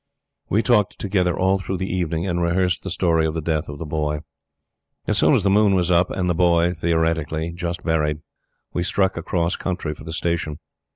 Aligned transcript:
We 0.49 0.63
talked 0.63 0.97
together 0.97 1.37
all 1.37 1.59
through 1.59 1.77
the 1.77 1.93
evening, 1.93 2.25
and 2.25 2.41
rehearsed 2.41 2.81
the 2.81 2.89
story 2.89 3.23
of 3.27 3.35
the 3.35 3.39
death 3.39 3.69
of 3.69 3.77
The 3.77 3.85
Boy. 3.85 4.21
As 5.05 5.19
soon 5.19 5.35
as 5.35 5.43
the 5.43 5.51
moon 5.51 5.75
was 5.75 5.91
up, 5.91 6.09
and 6.09 6.27
The 6.27 6.33
Boy, 6.33 6.73
theoretically, 6.73 7.51
just 7.51 7.83
buried, 7.83 8.21
we 8.73 8.81
struck 8.81 9.15
across 9.15 9.55
country 9.55 9.93
for 9.93 10.03
the 10.03 10.11
Station. 10.11 10.57